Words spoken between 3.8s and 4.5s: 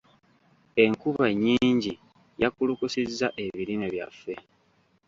byaffe.